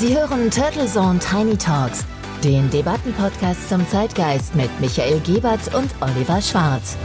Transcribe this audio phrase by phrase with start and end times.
[0.00, 2.06] Sie hören Turtle Zone Tiny Talks,
[2.42, 6.96] den Debattenpodcast zum Zeitgeist mit Michael Gebert und Oliver Schwarz.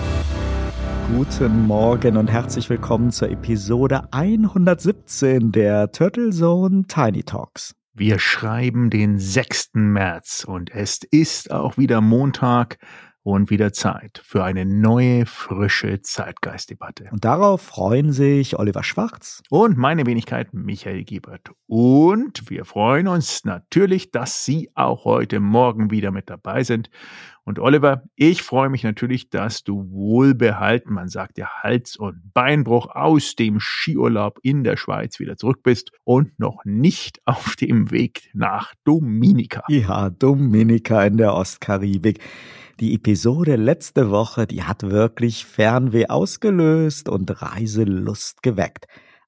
[1.14, 7.76] Guten Morgen und herzlich willkommen zur Episode 117 der Turtle Zone Tiny Talks.
[7.94, 9.72] Wir schreiben den 6.
[9.74, 12.78] März und es ist auch wieder Montag
[13.26, 17.10] und wieder Zeit für eine neue, frische Zeitgeistdebatte.
[17.12, 21.50] Und darauf freuen sich Oliver Schwarz und meine Wenigkeit Michael Giebert.
[21.66, 26.92] Und wir freuen uns natürlich, dass Sie auch heute Morgen wieder mit dabei sind.
[27.46, 32.90] Und Oliver, ich freue mich natürlich, dass du wohlbehalten, man sagt ja Hals- und Beinbruch
[32.94, 38.30] aus dem Skiurlaub in der Schweiz wieder zurück bist und noch nicht auf dem Weg
[38.34, 39.64] nach Dominika.
[39.68, 42.20] Ja, Dominika in der Ostkaribik.
[42.82, 48.88] Die Episode letzte Woche, die hat wirklich Fernweh ausgelöst und Reiselust geweckt.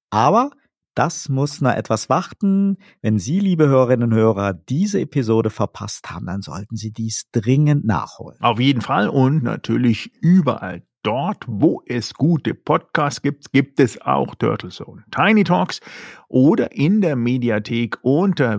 [0.10, 0.52] Aber
[0.96, 2.76] das muss noch etwas warten.
[3.02, 7.86] Wenn Sie, liebe Hörerinnen und Hörer, diese Episode verpasst haben, dann sollten Sie dies dringend
[7.86, 8.38] nachholen.
[8.42, 14.36] Auf jeden Fall und natürlich überall dort, wo es gute Podcasts gibt, gibt es auch
[14.36, 15.80] Turtle Zone Tiny Talks
[16.28, 18.58] oder in der Mediathek unter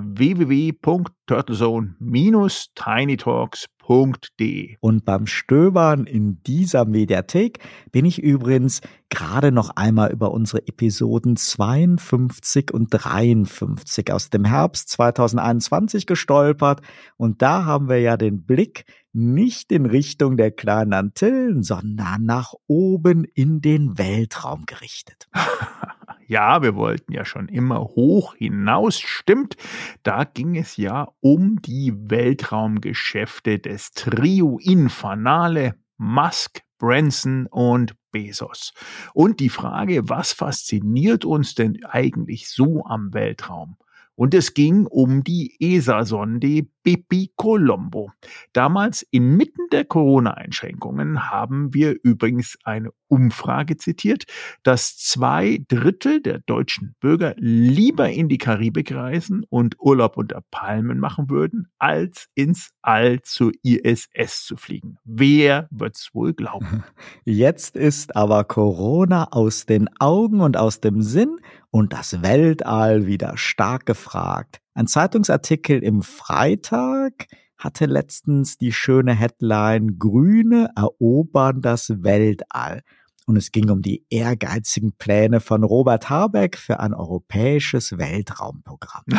[3.89, 4.77] www.turtlezone-tinytalks.de.
[4.81, 7.58] Und beim Stöbern in dieser Mediathek
[7.91, 14.91] bin ich übrigens gerade noch einmal über unsere Episoden 52 und 53 aus dem Herbst
[14.91, 16.81] 2021 gestolpert.
[17.16, 22.55] Und da haben wir ja den Blick nicht in Richtung der kleinen Antillen, sondern nach
[22.66, 25.28] oben in den Weltraum gerichtet.
[26.29, 29.57] Ja, wir wollten ja schon immer hoch hinaus, stimmt.
[30.03, 38.75] Da ging es ja um die Weltraumgeschäfte des Trio Infernale, Musk, Branson und Bezos.
[39.15, 43.79] Und die Frage, was fasziniert uns denn eigentlich so am Weltraum?
[44.15, 48.12] Und es ging um die ESA-Sonde Bepi Colombo.
[48.55, 54.25] Damals inmitten der Corona-Einschränkungen haben wir übrigens eine Umfrage zitiert,
[54.62, 60.98] dass zwei Drittel der deutschen Bürger lieber in die Karibik reisen und Urlaub unter Palmen
[60.98, 64.97] machen würden, als ins All zur ISS zu fliegen.
[65.04, 66.84] Wer wird's wohl glauben?
[67.27, 71.38] Jetzt ist aber Corona aus den Augen und aus dem Sinn
[71.71, 74.62] und das Weltall wieder stark gefragt.
[74.78, 82.83] Ein Zeitungsartikel im Freitag hatte letztens die schöne Headline Grüne erobern das Weltall
[83.28, 89.05] und es ging um die ehrgeizigen Pläne von Robert Habeck für ein europäisches Weltraumprogramm.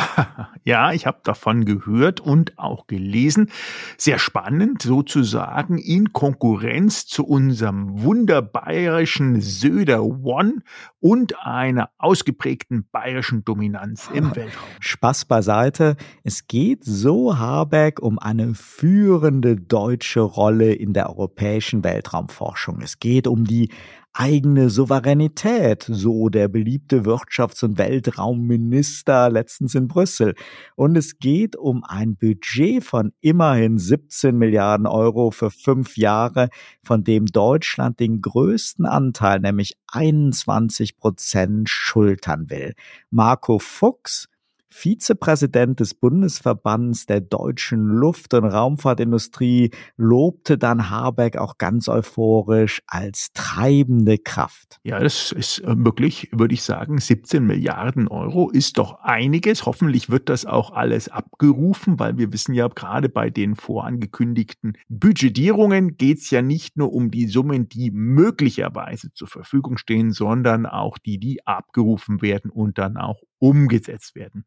[0.65, 3.49] Ja, ich habe davon gehört und auch gelesen.
[3.97, 10.61] Sehr spannend, sozusagen in Konkurrenz zu unserem wunderbayerischen Söder One
[10.99, 14.67] und einer ausgeprägten bayerischen Dominanz im Weltraum.
[14.79, 15.95] Spaß beiseite.
[16.23, 22.81] Es geht so Habeck um eine führende deutsche Rolle in der europäischen Weltraumforschung.
[22.81, 23.69] Es geht um die
[24.19, 30.35] eigene Souveränität, so der beliebte Wirtschafts- und Weltraumminister letztens in Brüssel.
[30.75, 36.49] Und es geht um ein Budget von immerhin 17 Milliarden Euro für fünf Jahre,
[36.83, 42.73] von dem Deutschland den größten Anteil, nämlich 21 Prozent, schultern will.
[43.09, 44.27] Marco Fuchs,
[44.71, 53.29] Vizepräsident des Bundesverbands der deutschen Luft- und Raumfahrtindustrie lobte dann Habeck auch ganz euphorisch als
[53.33, 54.79] treibende Kraft.
[54.83, 59.65] Ja, das ist äh, wirklich, würde ich sagen, 17 Milliarden Euro ist doch einiges.
[59.65, 65.97] Hoffentlich wird das auch alles abgerufen, weil wir wissen ja gerade bei den vorangekündigten Budgetierungen
[65.97, 70.97] geht es ja nicht nur um die Summen, die möglicherweise zur Verfügung stehen, sondern auch
[70.97, 74.45] die, die abgerufen werden und dann auch umgesetzt werden.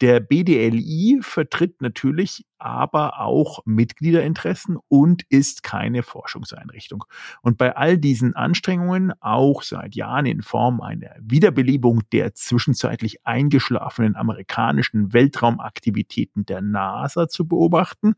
[0.00, 7.04] Der BDLI vertritt natürlich aber auch Mitgliederinteressen und ist keine Forschungseinrichtung.
[7.42, 14.14] Und bei all diesen Anstrengungen, auch seit Jahren in Form einer Wiederbelebung der zwischenzeitlich eingeschlafenen
[14.14, 18.14] amerikanischen Weltraumaktivitäten der NASA zu beobachten,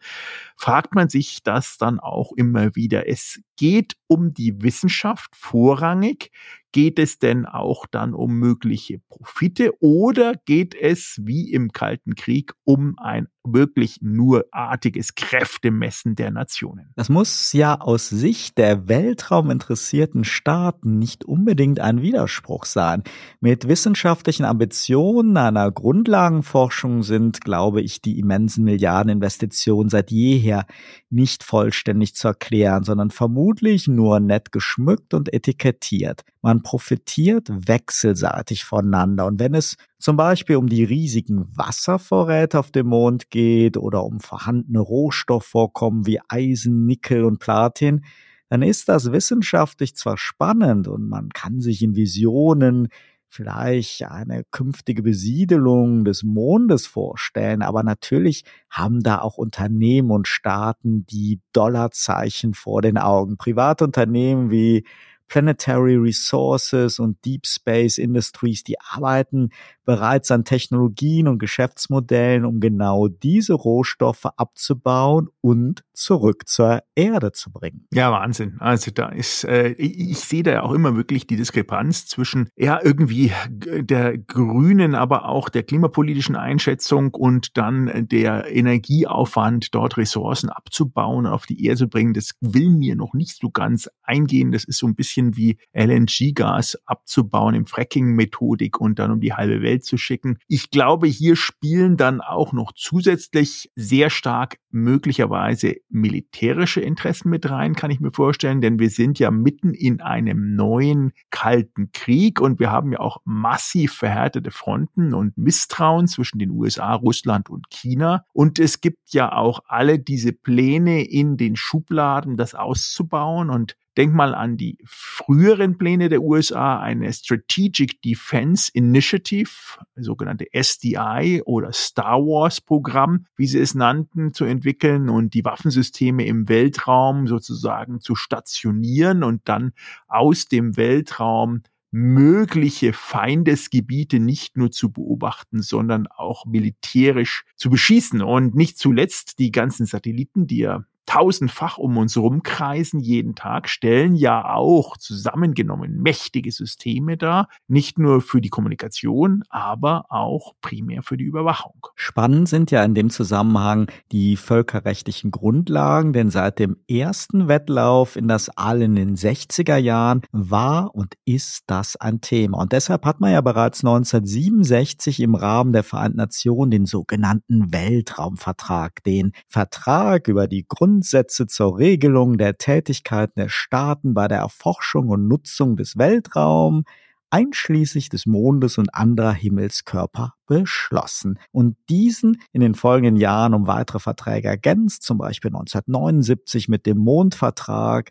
[0.57, 3.09] fragt man sich das dann auch immer wieder.
[3.09, 6.31] Es geht um die Wissenschaft vorrangig.
[6.75, 12.53] Geht es denn auch dann um mögliche Profite oder geht es wie im Kalten Krieg
[12.65, 16.93] um ein wirklich nur artiges Kräftemessen der Nationen.
[16.97, 23.03] Das muss ja aus Sicht der weltrauminteressierten Staaten nicht unbedingt ein Widerspruch sein.
[23.41, 30.67] Mit wissenschaftlichen Ambitionen einer Grundlagenforschung sind, glaube ich, die immensen Milliardeninvestitionen seit jeher
[31.11, 36.23] nicht vollständig zu erklären, sondern vermutlich vermutlich nur nett geschmückt und etikettiert.
[36.45, 39.25] Man profitiert wechselseitig voneinander.
[39.25, 44.21] Und wenn es zum Beispiel um die riesigen Wasservorräte auf dem Mond geht oder um
[44.21, 48.05] vorhandene Rohstoffvorkommen wie Eisen, Nickel und Platin,
[48.51, 52.89] dann ist das wissenschaftlich zwar spannend und man kann sich in Visionen
[53.27, 61.07] vielleicht eine künftige Besiedelung des Mondes vorstellen, aber natürlich haben da auch Unternehmen und Staaten
[61.07, 63.39] die Dollarzeichen vor den Augen.
[63.39, 64.85] Privatunternehmen wie
[65.29, 69.51] Planetary Resources und Deep Space Industries, die arbeiten
[69.85, 77.53] bereits an Technologien und Geschäftsmodellen, um genau diese Rohstoffe abzubauen und zurück zur Erde zu
[77.53, 77.87] bringen.
[77.93, 78.57] Ja, Wahnsinn.
[78.61, 82.49] Also da ist, äh, ich, ich sehe da ja auch immer wirklich die Diskrepanz zwischen
[82.57, 90.49] ja irgendwie der grünen, aber auch der klimapolitischen Einschätzung und dann der Energieaufwand, dort Ressourcen
[90.49, 92.15] abzubauen und auf die Erde zu bringen.
[92.15, 94.53] Das will mir noch nicht so ganz eingehen.
[94.53, 99.63] Das ist so ein bisschen wie LNG-Gas abzubauen im Fracking-Methodik und dann um die halbe
[99.63, 100.39] Welt zu schicken.
[100.49, 107.75] Ich glaube, hier spielen dann auch noch zusätzlich sehr stark möglicherweise militärische Interessen mit rein,
[107.77, 112.59] kann ich mir vorstellen, denn wir sind ja mitten in einem neuen kalten Krieg und
[112.59, 118.25] wir haben ja auch massiv verhärtete Fronten und Misstrauen zwischen den USA, Russland und China.
[118.33, 124.13] Und es gibt ja auch alle diese Pläne in den Schubladen, das auszubauen und Denk
[124.13, 129.51] mal an die früheren Pläne der USA, eine Strategic Defense Initiative,
[129.97, 136.27] sogenannte SDI oder Star Wars Programm, wie sie es nannten, zu entwickeln und die Waffensysteme
[136.27, 139.73] im Weltraum sozusagen zu stationieren und dann
[140.09, 141.63] aus dem Weltraum
[141.97, 148.21] mögliche Feindesgebiete nicht nur zu beobachten, sondern auch militärisch zu beschießen.
[148.21, 154.17] Und nicht zuletzt die ganzen Satelliten, die ja tausendfach um uns rumkreisen jeden Tag, stellen
[154.17, 161.17] ja auch zusammengenommen mächtige Systeme dar, nicht nur für die Kommunikation, aber auch primär für
[161.17, 161.87] die Überwachung.
[161.95, 168.27] Spannend sind ja in dem Zusammenhang die völkerrechtlichen Grundlagen, denn seit dem ersten Wettlauf in
[168.27, 172.59] das All in den 60er Jahren war und ist das ein Thema.
[172.59, 179.01] Und deshalb hat man ja bereits 1967 im Rahmen der Vereinten Nationen den sogenannten Weltraumvertrag,
[179.05, 185.11] den Vertrag über die Grund Grundsätze zur Regelung der Tätigkeiten der Staaten bei der Erforschung
[185.11, 186.85] und Nutzung des Weltraums,
[187.29, 193.99] einschließlich des Mondes und anderer Himmelskörper beschlossen und diesen in den folgenden Jahren um weitere
[193.99, 198.11] Verträge ergänzt, zum Beispiel 1979 mit dem Mondvertrag,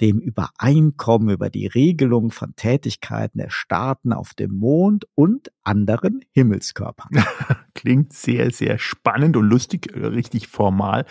[0.00, 7.22] dem Übereinkommen über die Regelung von Tätigkeiten der Staaten auf dem Mond und anderen Himmelskörpern.
[7.74, 11.04] Klingt sehr, sehr spannend und lustig, äh, richtig formal.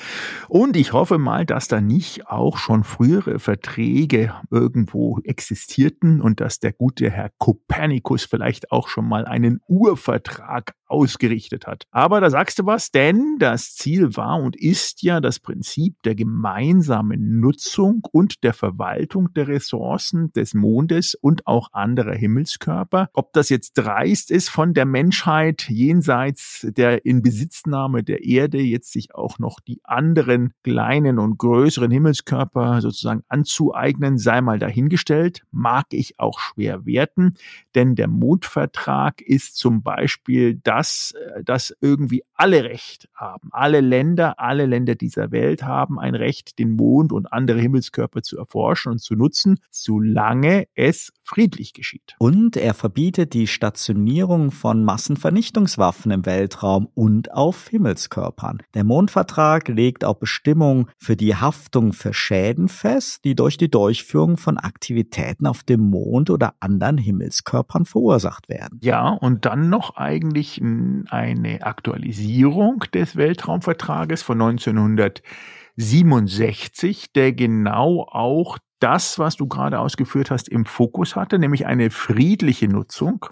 [0.49, 6.59] Und ich hoffe mal, dass da nicht auch schon frühere Verträge irgendwo existierten und dass
[6.59, 11.83] der gute Herr Kopernikus vielleicht auch schon mal einen Urvertrag ausgerichtet hat.
[11.91, 16.15] Aber da sagst du was, denn das Ziel war und ist ja das Prinzip der
[16.15, 23.09] gemeinsamen Nutzung und der Verwaltung der Ressourcen des Mondes und auch anderer Himmelskörper.
[23.13, 29.13] Ob das jetzt dreist ist von der Menschheit jenseits der Inbesitznahme der Erde, jetzt sich
[29.13, 36.17] auch noch die anderen kleinen und größeren Himmelskörper sozusagen anzueignen, sei mal dahingestellt, mag ich
[36.19, 37.35] auch schwer werten,
[37.75, 43.49] denn der Mondvertrag ist zum Beispiel da dass, äh, dass irgendwie alle Recht haben.
[43.51, 48.37] Alle Länder, alle Länder dieser Welt haben ein Recht, den Mond und andere Himmelskörper zu
[48.37, 52.15] erforschen und zu nutzen, solange es friedlich geschieht.
[52.19, 58.61] Und er verbietet die Stationierung von Massenvernichtungswaffen im Weltraum und auf Himmelskörpern.
[58.73, 64.37] Der Mondvertrag legt auch Bestimmungen für die Haftung für Schäden fest, die durch die Durchführung
[64.37, 68.79] von Aktivitäten auf dem Mond oder anderen Himmelskörpern verursacht werden.
[68.81, 79.19] Ja, und dann noch eigentlich eine Aktualisierung des Weltraumvertrages von 1967, der genau auch das,
[79.19, 83.25] was du gerade ausgeführt hast, im Fokus hatte, nämlich eine friedliche Nutzung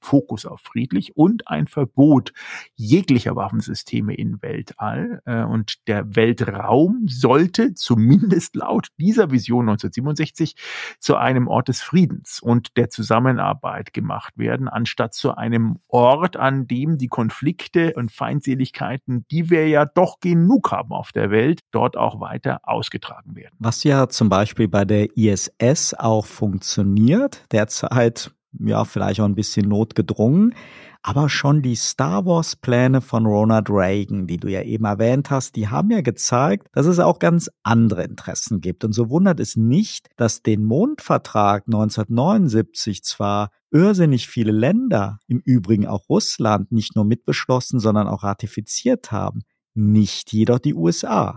[0.00, 2.32] Fokus auf friedlich und ein Verbot
[2.74, 5.20] jeglicher Waffensysteme im Weltall.
[5.24, 10.56] Äh, und der Weltraum sollte zumindest laut dieser Vision 1967
[10.98, 16.66] zu einem Ort des Friedens und der Zusammenarbeit gemacht werden, anstatt zu einem Ort, an
[16.66, 21.96] dem die Konflikte und Feindseligkeiten, die wir ja doch genug haben auf der Welt, dort
[21.96, 23.54] auch weiter ausgetragen werden.
[23.58, 27.46] Was ja zum Beispiel bei der ISS auch funktioniert.
[27.52, 30.54] Derzeit ja, vielleicht auch ein bisschen notgedrungen,
[31.02, 35.56] aber schon die Star Wars Pläne von Ronald Reagan, die du ja eben erwähnt hast,
[35.56, 38.84] die haben ja gezeigt, dass es auch ganz andere Interessen gibt.
[38.84, 45.86] Und so wundert es nicht, dass den Mondvertrag 1979 zwar irrsinnig viele Länder, im Übrigen
[45.86, 49.42] auch Russland, nicht nur mitbeschlossen, sondern auch ratifiziert haben,
[49.74, 51.36] nicht jedoch die USA.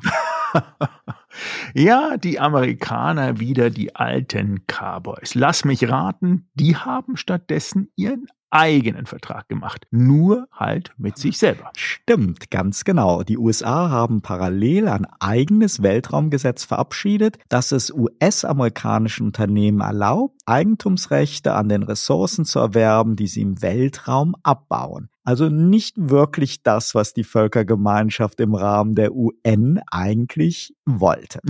[1.74, 5.36] ja, die Amerikaner wieder die alten Cowboys.
[5.36, 9.88] Lass mich raten, die haben stattdessen ihren eigenen Vertrag gemacht.
[9.90, 11.72] Nur halt mit sich selber.
[11.76, 13.24] Stimmt, ganz genau.
[13.24, 21.68] Die USA haben parallel ein eigenes Weltraumgesetz verabschiedet, das es US-amerikanischen Unternehmen erlaubt, Eigentumsrechte an
[21.68, 25.10] den Ressourcen zu erwerben, die sie im Weltraum abbauen.
[25.24, 31.40] Also nicht wirklich das, was die Völkergemeinschaft im Rahmen der UN eigentlich wollte.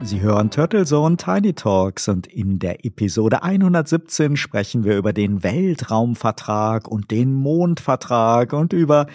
[0.00, 5.42] Sie hören Turtle Zone Tiny Talks und in der Episode 117 sprechen wir über den
[5.42, 9.08] Weltraumvertrag und den Mondvertrag und über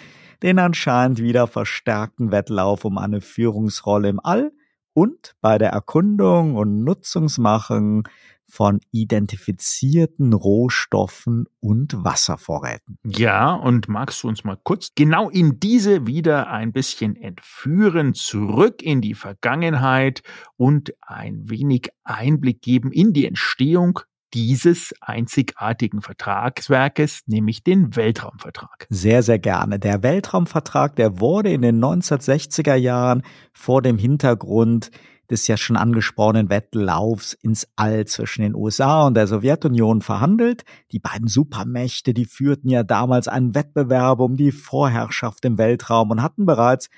[0.44, 4.52] den anscheinend wieder verstärkten Wettlauf um eine Führungsrolle im All
[4.98, 8.08] und bei der Erkundung und Nutzungsmachung
[8.50, 12.98] von identifizierten Rohstoffen und Wasservorräten.
[13.04, 18.82] Ja, und magst du uns mal kurz genau in diese wieder ein bisschen entführen, zurück
[18.82, 20.22] in die Vergangenheit
[20.56, 24.00] und ein wenig Einblick geben in die Entstehung
[24.34, 28.86] dieses einzigartigen Vertragswerkes, nämlich den Weltraumvertrag.
[28.90, 29.78] Sehr, sehr gerne.
[29.78, 34.90] Der Weltraumvertrag, der wurde in den 1960er Jahren vor dem Hintergrund
[35.30, 40.64] des ja schon angesprochenen Wettlaufs ins All zwischen den USA und der Sowjetunion verhandelt.
[40.92, 46.22] Die beiden Supermächte, die führten ja damals einen Wettbewerb um die Vorherrschaft im Weltraum und
[46.22, 46.88] hatten bereits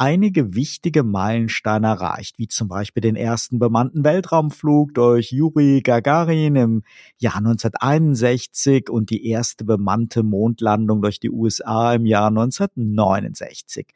[0.00, 6.82] einige wichtige Meilensteine erreicht, wie zum Beispiel den ersten bemannten Weltraumflug durch Juri Gagarin im
[7.18, 13.88] Jahr 1961 und die erste bemannte Mondlandung durch die USA im Jahr 1969.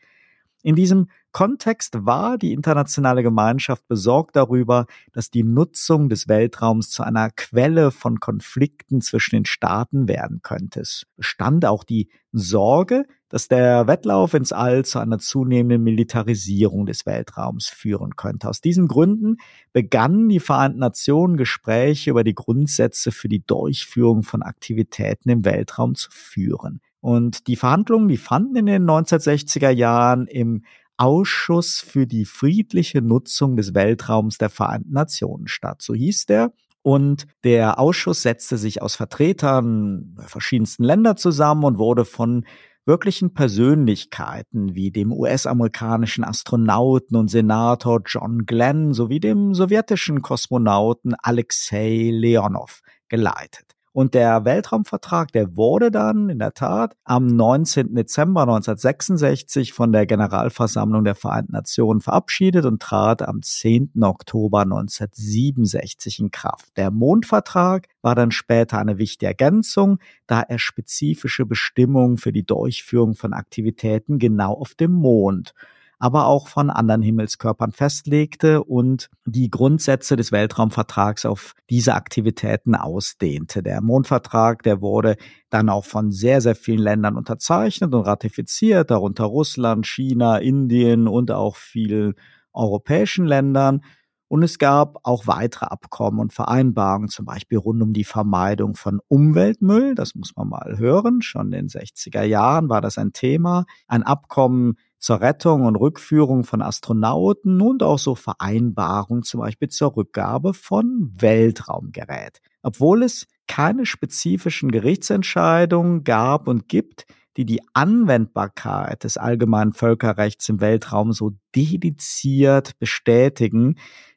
[0.62, 7.02] In diesem Kontext war die internationale Gemeinschaft besorgt darüber, dass die Nutzung des Weltraums zu
[7.02, 10.80] einer Quelle von Konflikten zwischen den Staaten werden könnte.
[10.80, 17.04] Es bestand auch die Sorge, dass der Wettlauf ins All zu einer zunehmenden Militarisierung des
[17.04, 18.48] Weltraums führen könnte.
[18.48, 19.38] Aus diesen Gründen
[19.72, 25.96] begannen die Vereinten Nationen Gespräche über die Grundsätze für die Durchführung von Aktivitäten im Weltraum
[25.96, 26.80] zu führen.
[27.00, 30.62] Und die Verhandlungen, die fanden in den 1960er Jahren im
[30.96, 35.82] Ausschuss für die friedliche Nutzung des Weltraums der Vereinten Nationen statt.
[35.82, 36.52] So hieß der.
[36.82, 42.44] Und der Ausschuss setzte sich aus Vertretern verschiedensten Länder zusammen und wurde von
[42.86, 52.10] wirklichen Persönlichkeiten wie dem US-amerikanischen Astronauten und Senator John Glenn sowie dem sowjetischen Kosmonauten Alexei
[52.12, 53.73] Leonov geleitet.
[53.94, 57.94] Und der Weltraumvertrag, der wurde dann in der Tat am 19.
[57.94, 63.92] Dezember 1966 von der Generalversammlung der Vereinten Nationen verabschiedet und trat am 10.
[64.02, 66.76] Oktober 1967 in Kraft.
[66.76, 73.14] Der Mondvertrag war dann später eine wichtige Ergänzung, da er spezifische Bestimmungen für die Durchführung
[73.14, 75.54] von Aktivitäten genau auf dem Mond
[75.98, 83.62] aber auch von anderen Himmelskörpern festlegte und die Grundsätze des Weltraumvertrags auf diese Aktivitäten ausdehnte.
[83.62, 85.16] Der Mondvertrag, der wurde
[85.50, 91.30] dann auch von sehr, sehr vielen Ländern unterzeichnet und ratifiziert, darunter Russland, China, Indien und
[91.30, 92.14] auch vielen
[92.52, 93.80] europäischen Ländern.
[94.28, 99.00] Und es gab auch weitere Abkommen und Vereinbarungen, zum Beispiel rund um die Vermeidung von
[99.06, 99.94] Umweltmüll.
[99.94, 101.22] Das muss man mal hören.
[101.22, 103.64] Schon in den 60er Jahren war das ein Thema.
[103.86, 104.74] Ein Abkommen
[105.04, 111.12] zur Rettung und Rückführung von Astronauten und auch so Vereinbarungen zum Beispiel zur Rückgabe von
[111.14, 112.40] Weltraumgerät.
[112.62, 117.04] obwohl es keine spezifischen Gerichtsentscheidungen gab und gibt,
[117.36, 123.74] die die Anwendbarkeit des allgemeinen Völkerrechts im Weltraum so dediziert bestätigen,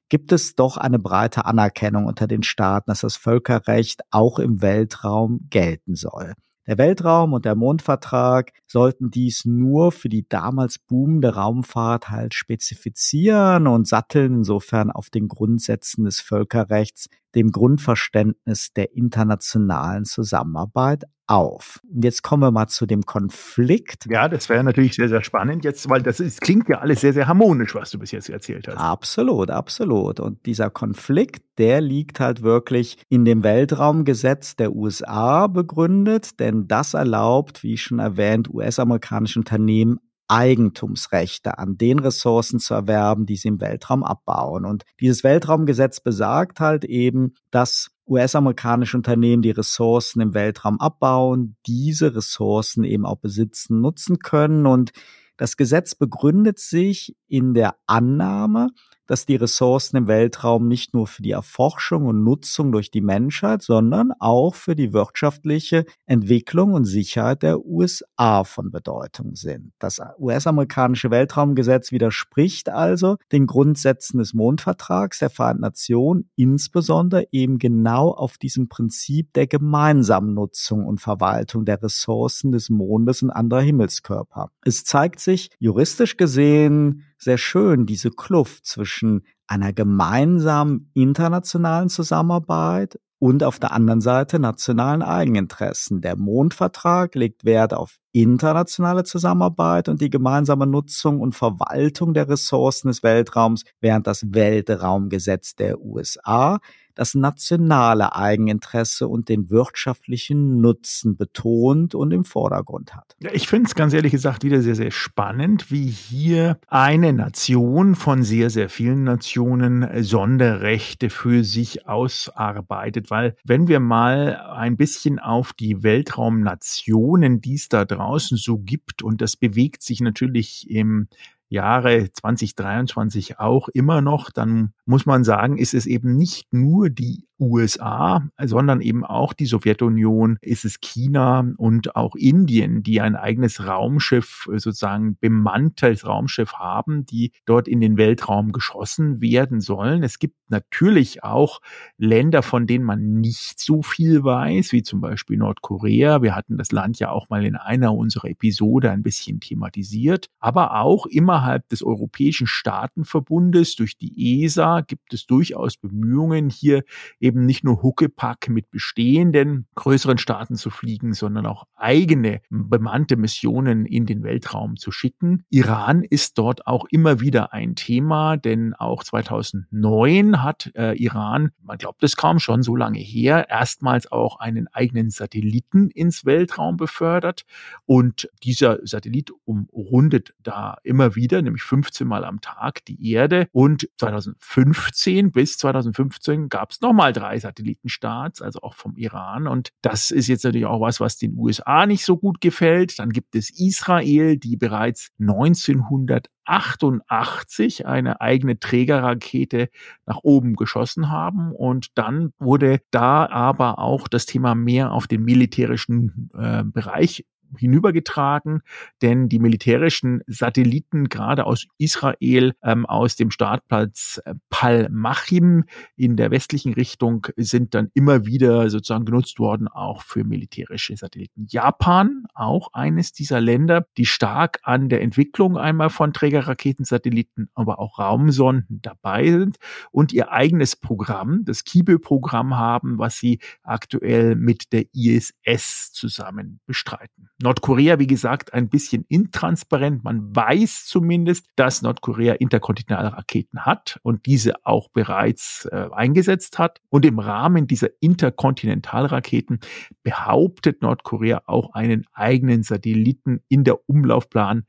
[0.08, 5.48] gibt es doch eine breite Anerkennung unter den Staaten, dass das Völkerrecht auch im Weltraum
[5.50, 6.34] gelten soll.
[6.68, 13.68] Der Weltraum und der Mondvertrag sollten dies nur für die damals boomende Raumfahrt halt spezifizieren
[13.68, 21.82] und satteln insofern auf den Grundsätzen des Völkerrechts, dem Grundverständnis der internationalen Zusammenarbeit auf.
[21.94, 24.06] Und jetzt kommen wir mal zu dem Konflikt.
[24.10, 27.14] Ja, das wäre natürlich sehr, sehr spannend jetzt, weil das ist, klingt ja alles sehr,
[27.14, 28.78] sehr harmonisch, was du bis jetzt erzählt hast.
[28.78, 30.20] Absolut, absolut.
[30.20, 36.94] Und dieser Konflikt, der liegt halt wirklich in dem Weltraumgesetz der USA begründet, denn das
[36.94, 43.62] erlaubt, wie schon erwähnt, US-amerikanischen Unternehmen Eigentumsrechte an den Ressourcen zu erwerben, die sie im
[43.62, 44.66] Weltraum abbauen.
[44.66, 52.16] Und dieses Weltraumgesetz besagt halt eben, dass US-amerikanische Unternehmen die Ressourcen im Weltraum abbauen, diese
[52.16, 54.66] Ressourcen eben auch besitzen, nutzen können.
[54.66, 54.92] Und
[55.36, 58.70] das Gesetz begründet sich in der Annahme,
[59.08, 63.62] dass die Ressourcen im Weltraum nicht nur für die Erforschung und Nutzung durch die Menschheit,
[63.62, 69.72] sondern auch für die wirtschaftliche Entwicklung und Sicherheit der USA von Bedeutung sind.
[69.80, 78.12] Das US-amerikanische Weltraumgesetz widerspricht also den Grundsätzen des Mondvertrags der Vereinten Nationen, insbesondere eben genau
[78.12, 84.52] auf diesem Prinzip der gemeinsamen Nutzung und Verwaltung der Ressourcen des Mondes und anderer Himmelskörper.
[84.64, 93.44] Es zeigt sich juristisch gesehen sehr schön, diese Kluft zwischen einer gemeinsamen internationalen Zusammenarbeit und
[93.44, 96.02] auf der anderen Seite nationalen Eigeninteressen.
[96.02, 102.90] Der Mondvertrag legt Wert auf internationale Zusammenarbeit und die gemeinsame Nutzung und Verwaltung der Ressourcen
[102.90, 106.60] des Weltraums, während das Weltraumgesetz der USA
[106.98, 113.16] das nationale Eigeninteresse und den wirtschaftlichen Nutzen betont und im Vordergrund hat.
[113.32, 118.24] Ich finde es ganz ehrlich gesagt wieder sehr, sehr spannend, wie hier eine Nation von
[118.24, 125.54] sehr, sehr vielen Nationen Sonderrechte für sich ausarbeitet, weil wenn wir mal ein bisschen auf
[125.54, 131.08] die Weltraumnationen, die es da draußen so gibt, und das bewegt sich natürlich im
[131.50, 137.27] Jahre 2023 auch immer noch, dann muss man sagen, ist es eben nicht nur die
[137.40, 143.66] USA, sondern eben auch die Sowjetunion, ist es China und auch Indien, die ein eigenes
[143.66, 150.04] Raumschiff, äh, sozusagen bemanntes Raumschiff haben, die dort in den Weltraum geschossen werden sollen.
[150.04, 151.60] Es gibt natürlich auch
[151.98, 156.22] Länder, von denen man nicht so viel weiß, wie zum Beispiel Nordkorea.
[156.22, 160.28] Wir hatten das Land ja auch mal in einer unserer Episode ein bisschen thematisiert.
[160.40, 166.84] Aber auch innerhalb des Europäischen Staatenverbundes durch die ESA gibt es durchaus Bemühungen, hier
[167.28, 173.86] eben nicht nur Huckepack mit bestehenden größeren Staaten zu fliegen, sondern auch eigene bemannte Missionen
[173.86, 175.44] in den Weltraum zu schicken.
[175.50, 181.78] Iran ist dort auch immer wieder ein Thema, denn auch 2009 hat äh, Iran, man
[181.78, 187.44] glaubt es kaum schon so lange her, erstmals auch einen eigenen Satelliten ins Weltraum befördert
[187.86, 193.90] und dieser Satellit umrundet da immer wieder, nämlich 15 Mal am Tag die Erde und
[193.98, 199.48] 2015 bis 2015 gab es nochmal drei Satellitenstarts, also auch vom Iran.
[199.48, 203.00] Und das ist jetzt natürlich auch was, was den USA nicht so gut gefällt.
[203.00, 209.70] Dann gibt es Israel, die bereits 1988 eine eigene Trägerrakete
[210.06, 211.52] nach oben geschossen haben.
[211.52, 217.26] Und dann wurde da aber auch das Thema mehr auf den militärischen äh, Bereich
[217.58, 218.62] hinübergetragen,
[219.02, 226.32] denn die militärischen Satelliten gerade aus Israel, ähm, aus dem Startplatz äh, Palmachim in der
[226.32, 231.46] westlichen Richtung sind dann immer wieder sozusagen genutzt worden, auch für militärische Satelliten.
[231.50, 238.00] Japan, auch eines dieser Länder, die stark an der Entwicklung einmal von Trägerraketensatelliten, aber auch
[238.00, 239.58] Raumsonden dabei sind
[239.92, 247.30] und ihr eigenes Programm, das Kibe-Programm haben, was sie aktuell mit der ISS zusammen bestreiten.
[247.40, 250.04] Nordkorea, wie gesagt, ein bisschen intransparent.
[250.04, 256.82] Man weiß zumindest, dass Nordkorea interkontinentale Raketen hat und diese auch bereits äh, eingesetzt hat.
[256.90, 259.60] Und im Rahmen dieser Interkontinentalraketen
[260.02, 264.66] behauptet Nordkorea auch einen eigenen Satelliten in der Umlaufplan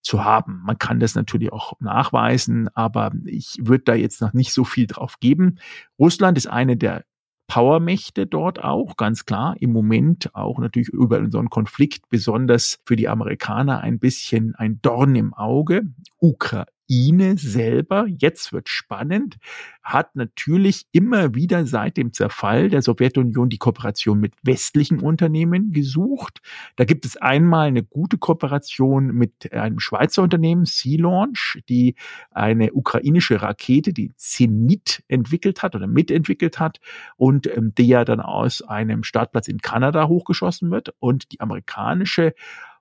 [0.00, 0.62] zu haben.
[0.64, 4.86] Man kann das natürlich auch nachweisen, aber ich würde da jetzt noch nicht so viel
[4.86, 5.58] drauf geben.
[5.98, 7.04] Russland ist eine der
[7.46, 9.54] Powermächte dort auch, ganz klar.
[9.60, 15.14] Im Moment auch natürlich über einen Konflikt besonders für die Amerikaner ein bisschen ein Dorn
[15.14, 15.82] im Auge.
[16.20, 19.36] Ukraine Ukraine selber, jetzt wird spannend,
[19.82, 26.40] hat natürlich immer wieder seit dem Zerfall der Sowjetunion die Kooperation mit westlichen Unternehmen gesucht.
[26.76, 31.94] Da gibt es einmal eine gute Kooperation mit einem Schweizer Unternehmen, Sea Launch, die
[32.30, 36.80] eine ukrainische Rakete, die Zenit entwickelt hat oder mitentwickelt hat
[37.16, 42.34] und ähm, die ja dann aus einem Startplatz in Kanada hochgeschossen wird und die amerikanische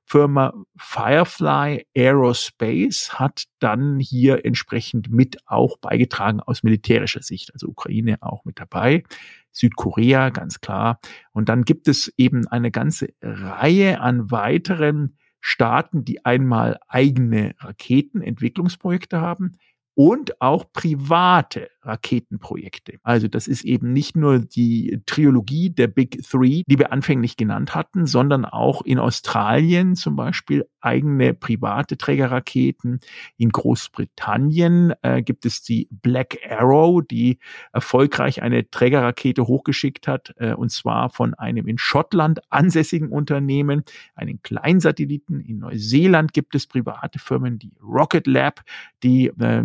[0.06, 8.18] Firma Firefly Aerospace hat dann hier entsprechend mit auch beigetragen aus militärischer Sicht, also Ukraine
[8.22, 9.04] auch mit dabei,
[9.52, 11.00] Südkorea ganz klar.
[11.32, 19.20] Und dann gibt es eben eine ganze Reihe an weiteren Staaten, die einmal eigene Raketenentwicklungsprojekte
[19.20, 19.58] haben,
[19.96, 23.00] und auch private Raketenprojekte.
[23.04, 27.76] Also das ist eben nicht nur die Trilogie der Big Three, die wir anfänglich genannt
[27.76, 33.00] hatten, sondern auch in Australien zum Beispiel eigene private Trägerraketen.
[33.38, 37.40] In Großbritannien äh, gibt es die Black Arrow, die
[37.72, 43.84] erfolgreich eine Trägerrakete hochgeschickt hat, äh, und zwar von einem in Schottland ansässigen Unternehmen,
[44.16, 45.42] einen Kleinsatelliten.
[45.42, 48.62] In Neuseeland gibt es private Firmen, die Rocket Lab,
[49.04, 49.64] die äh,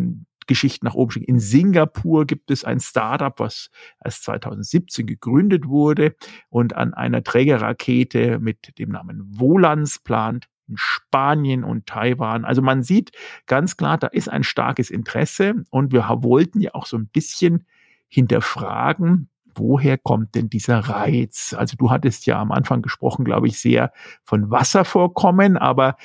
[0.48, 1.26] Geschichten nach oben schicken.
[1.26, 3.70] In Singapur gibt es ein Startup, was
[4.04, 6.16] erst 2017 gegründet wurde
[6.48, 12.44] und an einer Trägerrakete mit dem Namen Volans plant in Spanien und Taiwan.
[12.44, 13.12] Also man sieht
[13.46, 17.64] ganz klar, da ist ein starkes Interesse und wir wollten ja auch so ein bisschen
[18.08, 21.54] hinterfragen, woher kommt denn dieser Reiz?
[21.56, 23.92] Also du hattest ja am Anfang gesprochen, glaube ich, sehr
[24.24, 25.96] von Wasservorkommen, aber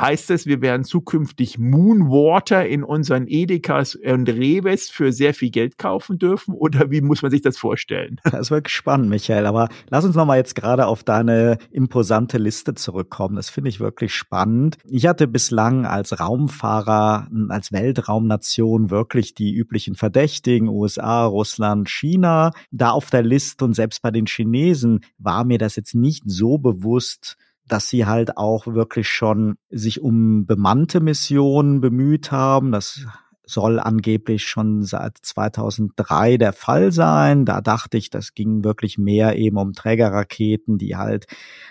[0.00, 5.78] heißt es, wir werden zukünftig Moonwater in unseren Edekas und Reves für sehr viel Geld
[5.78, 6.54] kaufen dürfen?
[6.54, 8.18] Oder wie muss man sich das vorstellen?
[8.40, 9.46] Das wirklich spannend, Michael.
[9.46, 13.36] Aber lass uns nochmal jetzt gerade auf deine imposante Liste zurückkommen.
[13.36, 14.78] Das finde ich wirklich spannend.
[14.84, 22.90] Ich hatte bislang als Raumfahrer, als Weltraumnation wirklich die üblichen Verdächtigen, USA, Russland, China, da
[22.90, 27.36] auf der Liste und selbst bei den Chinesen war mir das jetzt nicht so bewusst,
[27.72, 32.72] dass sie halt auch wirklich schon sich um bemannte Missionen bemüht haben.
[32.72, 33.06] Das
[33.50, 37.44] soll angeblich schon seit 2003 der Fall sein.
[37.44, 41.26] Da dachte ich, das ging wirklich mehr eben um Trägerraketen, die halt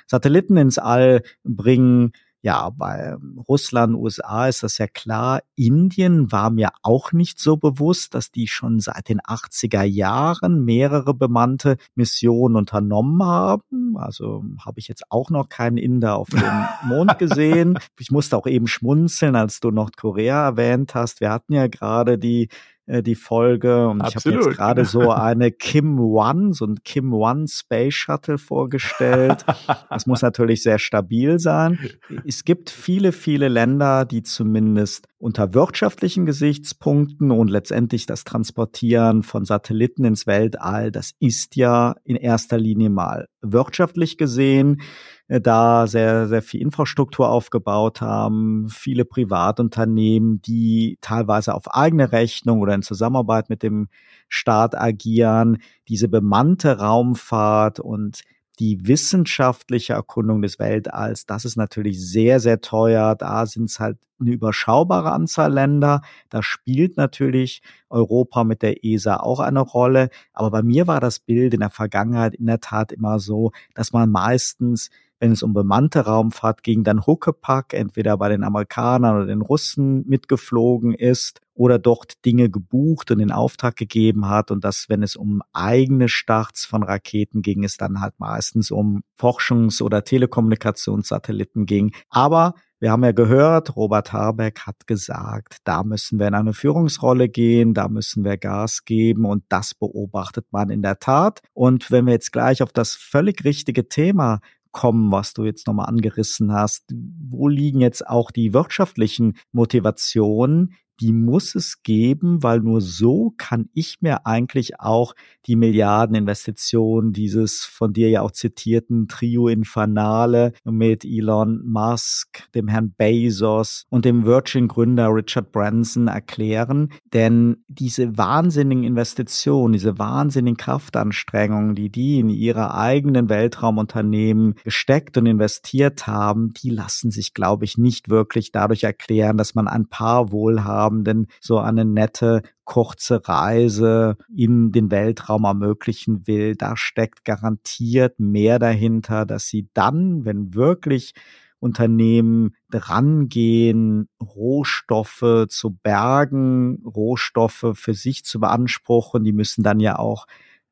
[0.07, 2.12] Satelliten ins All bringen.
[2.41, 3.17] Ja, bei
[3.49, 5.41] Russland, USA ist das ja klar.
[5.56, 11.13] Indien war mir auch nicht so bewusst, dass die schon seit den 80er Jahren mehrere
[11.13, 13.97] bemannte Missionen unternommen haben.
[13.97, 17.78] Also habe ich jetzt auch noch keinen Inder auf dem Mond gesehen.
[17.99, 21.19] Ich musste auch eben schmunzeln, als du Nordkorea erwähnt hast.
[21.19, 22.47] Wir hatten ja gerade die
[22.89, 23.88] äh, die Folge.
[23.88, 24.17] Und Absolut.
[24.17, 29.45] ich habe jetzt gerade so eine Kim One, so ein Kim One Space Shuttle vorgestellt.
[29.89, 31.80] das muss natürlich sehr stabil sein.
[32.25, 39.43] Es gibt viele, viele Länder, die zumindest unter wirtschaftlichen Gesichtspunkten und letztendlich das Transportieren von
[39.43, 44.82] Satelliten ins Weltall, das ist ja in erster Linie mal wirtschaftlich gesehen
[45.27, 52.62] äh, da sehr, sehr viel Infrastruktur aufgebaut haben, viele Privatunternehmen, die teilweise auf eigene Rechnung
[52.62, 53.89] oder in Zusammenarbeit mit dem
[54.29, 55.58] Staat agieren,
[55.89, 58.21] diese bemannte Raumfahrt und
[58.59, 63.15] die wissenschaftliche Erkundung des Weltalls, das ist natürlich sehr, sehr teuer.
[63.15, 66.01] Da sind es halt eine überschaubare Anzahl Länder.
[66.29, 70.09] Da spielt natürlich Europa mit der ESA auch eine Rolle.
[70.33, 73.93] Aber bei mir war das Bild in der Vergangenheit in der Tat immer so, dass
[73.93, 74.89] man meistens
[75.19, 80.08] wenn es um bemannte Raumfahrt ging, dann Huckepack entweder bei den Amerikanern oder den Russen
[80.08, 85.17] mitgeflogen ist oder dort Dinge gebucht und in Auftrag gegeben hat und dass, wenn es
[85.17, 91.93] um eigene Starts von Raketen ging, es dann halt meistens um Forschungs- oder Telekommunikationssatelliten ging.
[92.10, 97.27] Aber wir haben ja gehört, Robert Habeck hat gesagt, da müssen wir in eine Führungsrolle
[97.27, 101.41] gehen, da müssen wir Gas geben und das beobachtet man in der Tat.
[101.51, 104.39] Und wenn wir jetzt gleich auf das völlig richtige Thema
[104.71, 106.84] kommen, was du jetzt nochmal angerissen hast.
[106.91, 113.69] Wo liegen jetzt auch die wirtschaftlichen Motivationen, die muss es geben, weil nur so kann
[113.73, 121.05] ich mir eigentlich auch die Milliardeninvestitionen dieses von dir ja auch zitierten Trio Infernale mit
[121.05, 126.91] Elon Musk, dem Herrn Bezos und dem Virgin-Gründer Richard Branson erklären.
[127.13, 135.25] Denn diese wahnsinnigen Investitionen, diese wahnsinnigen Kraftanstrengungen, die die in ihre eigenen Weltraumunternehmen gesteckt und
[135.25, 140.31] investiert haben, die lassen sich, glaube ich, nicht wirklich dadurch erklären, dass man ein paar
[140.31, 146.56] wohlhabende Wohlhabenden so eine nette kurze Reise in den Weltraum ermöglichen will.
[146.56, 151.13] Da steckt garantiert mehr dahinter, dass sie dann, wenn wirklich
[151.60, 159.23] Unternehmen drangehen, Rohstoffe zu bergen, Rohstoffe für sich zu beanspruchen.
[159.23, 160.25] Die müssen dann ja auch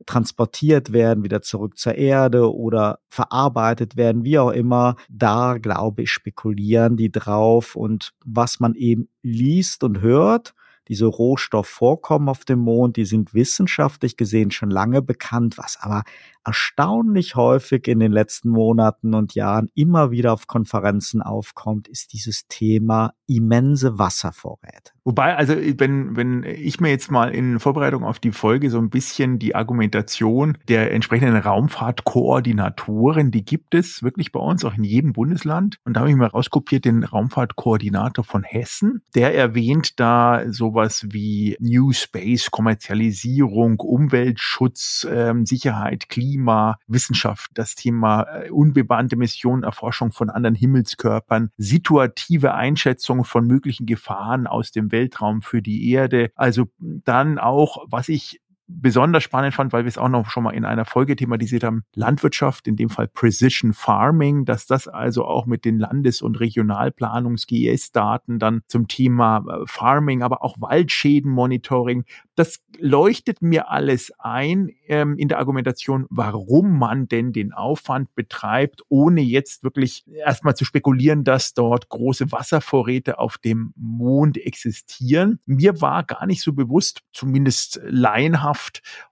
[0.05, 4.95] transportiert werden, wieder zurück zur Erde oder verarbeitet werden, wie auch immer.
[5.09, 10.53] Da, glaube ich, spekulieren die drauf und was man eben liest und hört,
[10.87, 16.03] diese Rohstoffvorkommen auf dem Mond, die sind wissenschaftlich gesehen schon lange bekannt, was aber
[16.45, 22.47] erstaunlich häufig in den letzten Monaten und Jahren immer wieder auf Konferenzen aufkommt, ist dieses
[22.47, 24.96] Thema immense Wasservorräte.
[25.07, 28.89] Wobei, also wenn, wenn ich mir jetzt mal in Vorbereitung auf die Folge so ein
[28.89, 35.13] bisschen die Argumentation der entsprechenden Raumfahrtkoordinatoren, die gibt es wirklich bei uns, auch in jedem
[35.13, 35.77] Bundesland.
[35.85, 39.01] Und da habe ich mal rauskopiert den Raumfahrtkoordinator von Hessen.
[39.15, 48.23] Der erwähnt da sowas wie New Space, Kommerzialisierung, Umweltschutz, ähm, Sicherheit, Klima Wissenschaft, das Thema
[48.23, 55.41] äh, unbemannte Missionen, Erforschung von anderen Himmelskörpern, situative Einschätzung von möglichen Gefahren aus dem Weltraum
[55.41, 56.31] für die Erde.
[56.35, 60.51] Also dann auch, was ich besonders spannend fand, weil wir es auch noch schon mal
[60.51, 65.45] in einer Folge thematisiert haben, Landwirtschaft, in dem Fall Precision Farming, dass das also auch
[65.45, 73.41] mit den Landes- und Regionalplanungs-GES-Daten dann zum Thema äh, Farming, aber auch Waldschädenmonitoring, das leuchtet
[73.41, 79.63] mir alles ein ähm, in der Argumentation, warum man denn den Aufwand betreibt, ohne jetzt
[79.63, 85.39] wirklich erstmal zu spekulieren, dass dort große Wasservorräte auf dem Mond existieren.
[85.45, 88.56] Mir war gar nicht so bewusst, zumindest laienhaft,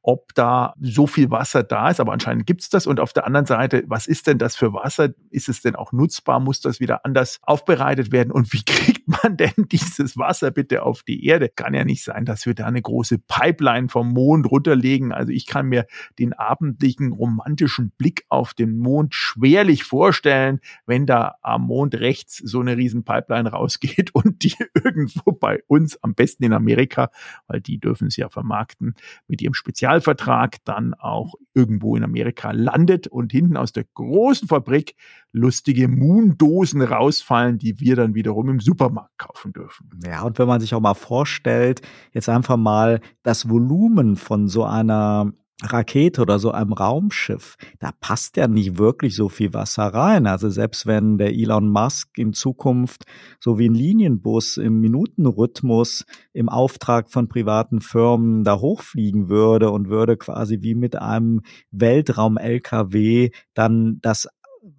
[0.01, 2.87] ob da so viel Wasser da ist, aber anscheinend gibt es das.
[2.87, 5.09] Und auf der anderen Seite, was ist denn das für Wasser?
[5.29, 6.39] Ist es denn auch nutzbar?
[6.39, 8.31] Muss das wieder anders aufbereitet werden?
[8.31, 11.49] Und wie kriegt man denn dieses Wasser bitte auf die Erde?
[11.49, 15.11] Kann ja nicht sein, dass wir da eine große große Pipeline vom Mond runterlegen.
[15.11, 15.85] Also ich kann mir
[16.17, 22.61] den abendlichen romantischen Blick auf den Mond schwerlich vorstellen, wenn da am Mond rechts so
[22.61, 27.11] eine riesen Pipeline rausgeht und die irgendwo bei uns, am besten in Amerika,
[27.47, 28.95] weil die dürfen es ja vermarkten,
[29.35, 34.95] mit ihrem Spezialvertrag dann auch irgendwo in Amerika landet und hinten aus der großen Fabrik
[35.33, 39.89] lustige Moon-Dosen rausfallen, die wir dann wiederum im Supermarkt kaufen dürfen.
[40.05, 41.81] Ja, und wenn man sich auch mal vorstellt,
[42.13, 48.35] jetzt einfach mal das Volumen von so einer Rakete oder so einem Raumschiff, da passt
[48.35, 50.27] ja nicht wirklich so viel Wasser rein.
[50.27, 53.05] Also selbst wenn der Elon Musk in Zukunft
[53.39, 59.87] so wie ein Linienbus im Minutenrhythmus im Auftrag von privaten Firmen da hochfliegen würde und
[59.89, 61.41] würde quasi wie mit einem
[61.71, 64.27] Weltraum-LKW dann das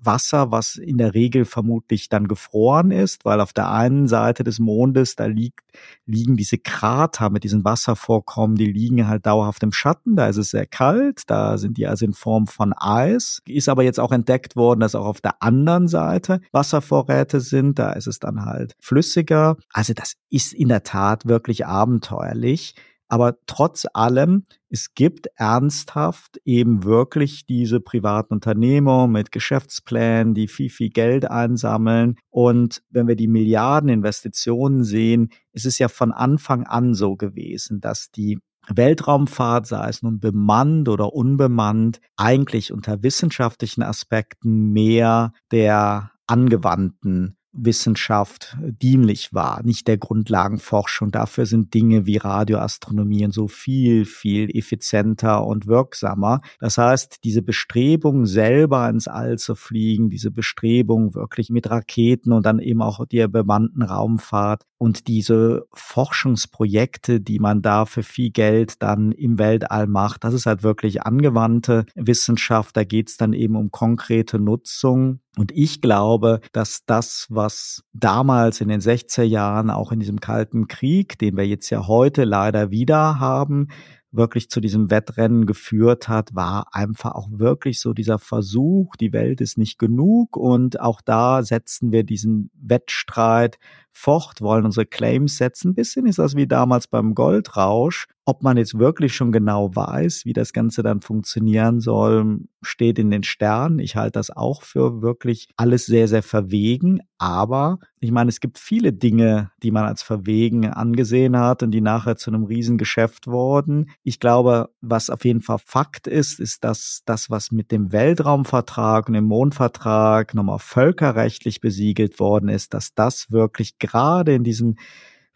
[0.00, 4.58] Wasser, was in der Regel vermutlich dann gefroren ist, weil auf der einen Seite des
[4.58, 5.60] Mondes, da liegt,
[6.06, 10.50] liegen diese Krater mit diesen Wasservorkommen, die liegen halt dauerhaft im Schatten, da ist es
[10.50, 13.42] sehr kalt, da sind die also in Form von Eis.
[13.46, 17.92] Ist aber jetzt auch entdeckt worden, dass auch auf der anderen Seite Wasservorräte sind, da
[17.92, 19.56] ist es dann halt flüssiger.
[19.72, 22.74] Also das ist in der Tat wirklich abenteuerlich.
[23.08, 30.70] Aber trotz allem, es gibt ernsthaft eben wirklich diese privaten Unternehmer mit Geschäftsplänen, die viel,
[30.70, 32.16] viel Geld einsammeln.
[32.30, 38.10] Und wenn wir die Milliardeninvestitionen sehen, ist es ja von Anfang an so gewesen, dass
[38.10, 38.38] die
[38.68, 48.56] Weltraumfahrt, sei es nun bemannt oder unbemannt, eigentlich unter wissenschaftlichen Aspekten mehr der angewandten Wissenschaft
[48.60, 51.10] dienlich war, nicht der Grundlagenforschung.
[51.10, 56.40] Dafür sind Dinge wie Radioastronomie und so viel, viel effizienter und wirksamer.
[56.60, 62.46] Das heißt, diese Bestrebung, selber ins All zu fliegen, diese Bestrebung wirklich mit Raketen und
[62.46, 68.82] dann eben auch der bemannten Raumfahrt und diese Forschungsprojekte, die man da für viel Geld
[68.82, 72.76] dann im Weltall macht, das ist halt wirklich angewandte Wissenschaft.
[72.76, 78.60] Da geht es dann eben um konkrete Nutzung und ich glaube, dass das, was damals
[78.60, 82.70] in den 60er Jahren auch in diesem Kalten Krieg, den wir jetzt ja heute leider
[82.70, 83.68] wieder haben,
[84.12, 89.42] wirklich zu diesem Wettrennen geführt hat, war einfach auch wirklich so dieser Versuch, die Welt
[89.42, 93.58] ist nicht genug und auch da setzen wir diesen Wettstreit
[93.96, 95.70] fort, wollen unsere Claims setzen.
[95.70, 98.06] Ein bisschen ist das wie damals beim Goldrausch.
[98.28, 103.10] Ob man jetzt wirklich schon genau weiß, wie das Ganze dann funktionieren soll, steht in
[103.10, 103.78] den Sternen.
[103.78, 107.00] Ich halte das auch für wirklich alles sehr, sehr verwegen.
[107.18, 111.80] Aber ich meine, es gibt viele Dinge, die man als verwegen angesehen hat und die
[111.80, 113.90] nachher zu einem Riesengeschäft wurden.
[114.02, 119.08] Ich glaube, was auf jeden Fall Fakt ist, ist, dass das, was mit dem Weltraumvertrag
[119.08, 124.78] und dem Mondvertrag nochmal völkerrechtlich besiegelt worden ist, dass das wirklich gerade in diesen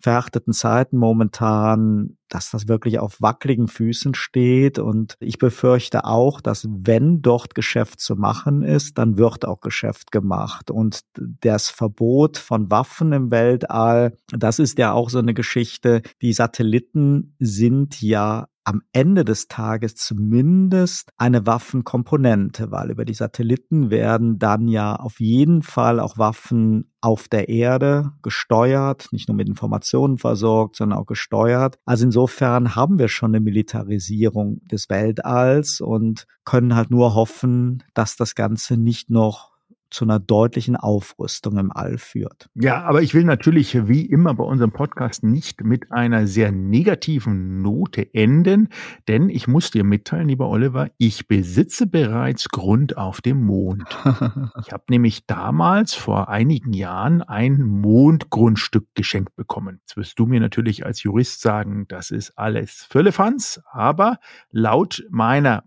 [0.00, 4.78] verhärteten Zeiten momentan, dass das wirklich auf wackeligen Füßen steht.
[4.78, 10.10] Und ich befürchte auch, dass wenn dort Geschäft zu machen ist, dann wird auch Geschäft
[10.10, 10.70] gemacht.
[10.70, 11.02] Und
[11.40, 16.02] das Verbot von Waffen im Weltall, das ist ja auch so eine Geschichte.
[16.22, 23.90] Die Satelliten sind ja am Ende des Tages zumindest eine Waffenkomponente, weil über die Satelliten
[23.90, 29.48] werden dann ja auf jeden Fall auch Waffen auf der Erde gesteuert, nicht nur mit
[29.48, 31.78] Informationen versorgt, sondern auch gesteuert.
[31.86, 38.16] Also insofern haben wir schon eine Militarisierung des Weltalls und können halt nur hoffen, dass
[38.16, 39.49] das Ganze nicht noch
[39.90, 42.48] zu einer deutlichen Aufrüstung im All führt.
[42.54, 47.62] Ja, aber ich will natürlich wie immer bei unserem Podcast nicht mit einer sehr negativen
[47.62, 48.68] Note enden,
[49.08, 53.84] denn ich muss dir mitteilen, lieber Oliver, ich besitze bereits Grund auf dem Mond.
[54.64, 59.80] ich habe nämlich damals vor einigen Jahren ein Mondgrundstück geschenkt bekommen.
[59.80, 64.18] Jetzt wirst du mir natürlich als Jurist sagen, das ist alles Völlefanz, aber
[64.50, 65.64] laut meiner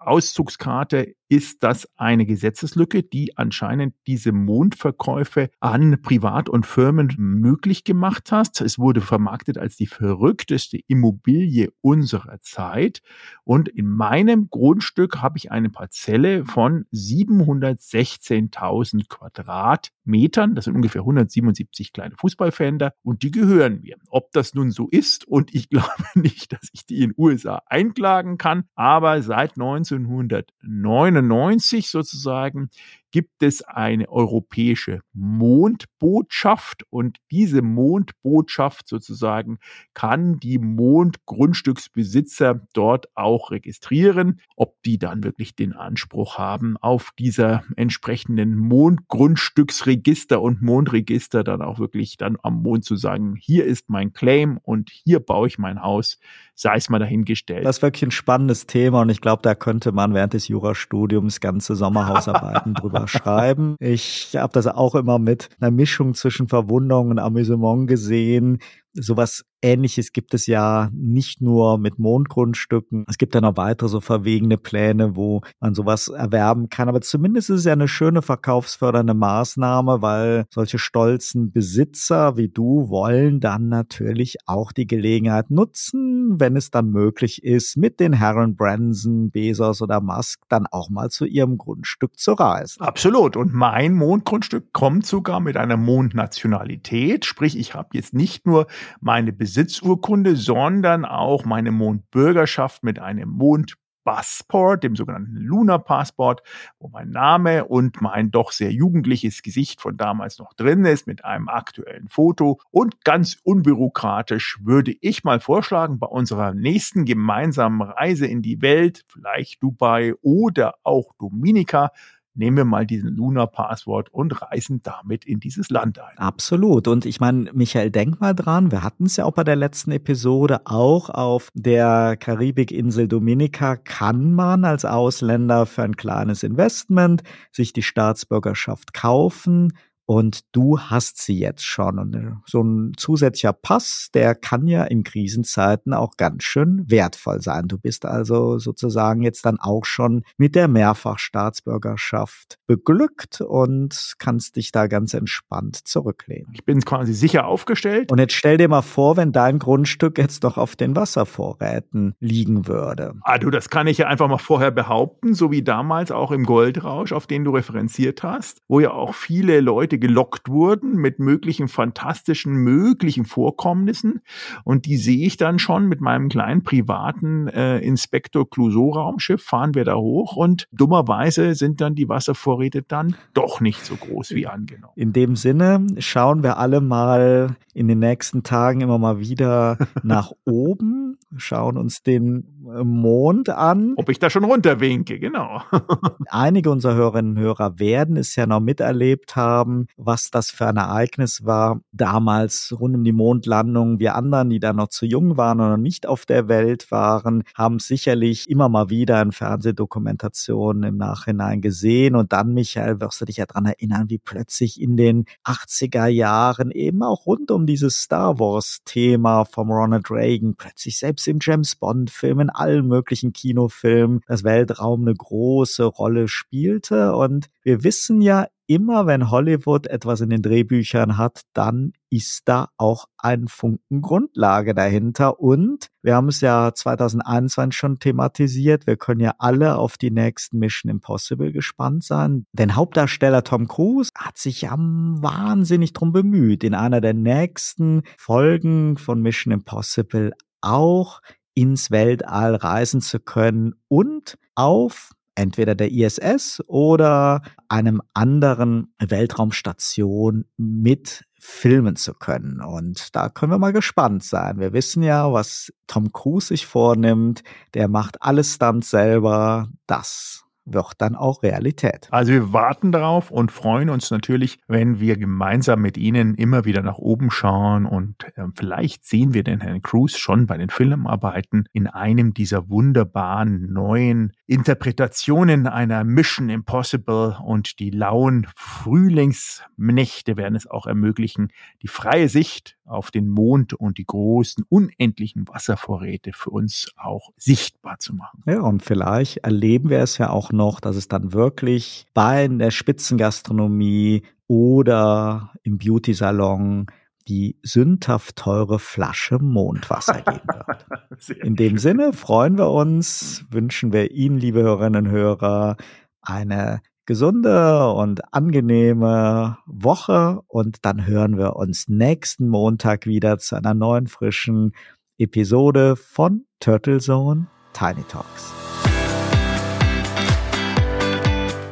[0.00, 8.32] Mondgrundstück-Auszugskarte ist das eine Gesetzeslücke, die anscheinend diese Mondverkäufe an Privat- und Firmen möglich gemacht
[8.32, 8.60] hat.
[8.60, 13.00] Es wurde vermarktet als die verrückteste Immobilie unserer Zeit.
[13.44, 20.56] Und in meinem Grundstück habe ich eine Parzelle von 716.000 Quadratmetern.
[20.56, 23.94] Das sind ungefähr 177 kleine Fußballfelder und die gehören mir.
[24.08, 27.62] Ob das nun so ist und ich glaube nicht, dass ich die in den USA
[27.66, 32.70] einklagen kann, aber seit 1999 1999 sozusagen
[33.12, 39.58] gibt es eine europäische Mondbotschaft und diese Mondbotschaft sozusagen
[39.94, 44.40] kann die Mondgrundstücksbesitzer dort auch registrieren.
[44.56, 51.80] Ob die dann wirklich den Anspruch haben, auf dieser entsprechenden Mondgrundstücksregister und Mondregister dann auch
[51.80, 55.82] wirklich dann am Mond zu sagen, hier ist mein Claim und hier baue ich mein
[55.82, 56.18] Haus,
[56.60, 57.64] sei es mal dahingestellt.
[57.64, 61.40] Das ist wirklich ein spannendes Thema und ich glaube, da könnte man während des Jurastudiums
[61.40, 63.76] ganze Sommerhausarbeiten drüber schreiben.
[63.80, 68.58] Ich habe das auch immer mit einer Mischung zwischen Verwunderung und Amüsement gesehen.
[68.94, 73.04] Sowas Ähnliches gibt es ja nicht nur mit Mondgrundstücken.
[73.08, 76.88] Es gibt ja noch weitere so verwegene Pläne, wo man sowas erwerben kann.
[76.88, 82.88] Aber zumindest ist es ja eine schöne verkaufsfördernde Maßnahme, weil solche stolzen Besitzer wie du
[82.88, 88.56] wollen dann natürlich auch die Gelegenheit nutzen, wenn es dann möglich ist, mit den Herren
[88.56, 92.80] Branson, Bezos oder Musk dann auch mal zu ihrem Grundstück zu reisen.
[92.80, 93.36] Absolut.
[93.36, 97.26] Und mein Mondgrundstück kommt sogar mit einer Mondnationalität.
[97.26, 98.66] Sprich, ich habe jetzt nicht nur
[99.00, 106.42] meine Besitzurkunde, sondern auch meine Mondbürgerschaft mit einem Mond Passport, dem sogenannten Luna Passport,
[106.78, 111.24] wo mein Name und mein doch sehr jugendliches Gesicht von damals noch drin ist, mit
[111.24, 112.60] einem aktuellen Foto.
[112.70, 119.04] Und ganz unbürokratisch würde ich mal vorschlagen, bei unserer nächsten gemeinsamen Reise in die Welt,
[119.08, 121.92] vielleicht Dubai oder auch Dominika,
[122.34, 126.16] nehmen wir mal diesen Luna-Passwort und reisen damit in dieses Land ein.
[126.18, 126.88] Absolut.
[126.88, 129.92] Und ich meine, Michael, denk mal dran, wir hatten es ja auch bei der letzten
[129.92, 137.72] Episode, auch auf der Karibikinsel Dominika kann man als Ausländer für ein kleines Investment sich
[137.72, 139.72] die Staatsbürgerschaft kaufen
[140.10, 142.00] und du hast sie jetzt schon.
[142.00, 147.40] Und äh, so ein zusätzlicher Pass, der kann ja in Krisenzeiten auch ganz schön wertvoll
[147.40, 147.68] sein.
[147.68, 154.72] Du bist also sozusagen jetzt dann auch schon mit der Mehrfachstaatsbürgerschaft beglückt und kannst dich
[154.72, 156.48] da ganz entspannt zurücklehnen.
[156.54, 158.10] Ich bin quasi sicher aufgestellt.
[158.10, 162.66] Und jetzt stell dir mal vor, wenn dein Grundstück jetzt noch auf den Wasservorräten liegen
[162.66, 163.14] würde.
[163.22, 166.46] Ah, du, das kann ich ja einfach mal vorher behaupten, so wie damals auch im
[166.46, 171.68] Goldrausch, auf den du referenziert hast, wo ja auch viele Leute gelockt wurden mit möglichen
[171.68, 174.22] fantastischen, möglichen Vorkommnissen.
[174.64, 179.74] Und die sehe ich dann schon mit meinem kleinen privaten äh, Inspektor Clouseau Raumschiff, fahren
[179.74, 184.46] wir da hoch und dummerweise sind dann die Wasservorräte dann doch nicht so groß wie
[184.46, 184.92] angenommen.
[184.96, 190.32] In dem Sinne schauen wir alle mal in den nächsten Tagen immer mal wieder nach
[190.44, 193.94] oben, schauen uns den Mond an.
[193.96, 195.62] Ob ich da schon runterwinke, genau.
[196.28, 200.76] Einige unserer Hörerinnen und Hörer werden es ja noch miterlebt haben, was das für ein
[200.76, 201.80] Ereignis war.
[201.92, 204.00] Damals rund um die Mondlandung.
[204.00, 207.78] Wir anderen, die da noch zu jung waren oder nicht auf der Welt waren, haben
[207.78, 212.16] sicherlich immer mal wieder in Fernsehdokumentationen im Nachhinein gesehen.
[212.16, 216.70] Und dann, Michael, wirst du dich ja daran erinnern, wie plötzlich in den 80er Jahren
[216.70, 222.40] eben auch rund um dieses Star Wars-Thema vom Ronald Reagan plötzlich selbst im James Bond-Film,
[222.40, 227.14] in allen möglichen Kinofilmen das Weltraum eine große Rolle spielte.
[227.14, 232.68] Und wir wissen ja immer wenn Hollywood etwas in den Drehbüchern hat, dann ist da
[232.76, 235.40] auch ein Funken Grundlage dahinter.
[235.40, 238.86] Und wir haben es ja 2021 schon thematisiert.
[238.86, 242.44] Wir können ja alle auf die nächsten Mission Impossible gespannt sein.
[242.52, 248.98] Denn Hauptdarsteller Tom Cruise hat sich ja wahnsinnig drum bemüht, in einer der nächsten Folgen
[248.98, 251.20] von Mission Impossible auch
[251.54, 261.24] ins Weltall reisen zu können und auf entweder der ISS oder einem anderen Weltraumstation mit
[261.38, 262.60] filmen zu können.
[262.60, 264.58] Und da können wir mal gespannt sein.
[264.58, 267.42] Wir wissen ja, was Tom Cruise sich vornimmt.
[267.74, 269.68] Der macht alles dann selber.
[269.86, 272.08] Das wird dann auch Realität.
[272.10, 276.82] Also wir warten darauf und freuen uns natürlich, wenn wir gemeinsam mit Ihnen immer wieder
[276.82, 281.68] nach oben schauen und äh, vielleicht sehen wir den Herrn Cruz schon bei den Filmarbeiten
[281.72, 290.66] in einem dieser wunderbaren neuen Interpretationen einer Mission Impossible und die lauen Frühlingsnächte werden es
[290.66, 296.90] auch ermöglichen, die freie Sicht auf den Mond und die großen, unendlichen Wasservorräte für uns
[296.96, 298.42] auch sichtbar zu machen.
[298.44, 302.72] Ja, und vielleicht erleben wir es ja auch noch, dass es dann wirklich bei der
[302.72, 306.86] Spitzengastronomie oder im Beauty-Salon
[307.30, 311.30] die sündhaft teure Flasche Mondwasser geben wird.
[311.44, 315.76] In dem Sinne freuen wir uns, wünschen wir Ihnen, liebe Hörerinnen und Hörer,
[316.20, 323.74] eine gesunde und angenehme Woche und dann hören wir uns nächsten Montag wieder zu einer
[323.74, 324.72] neuen frischen
[325.16, 328.52] Episode von Turtle Zone Tiny Talks.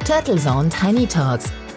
[0.05, 1.53] Turtle Zone Tiny Talks,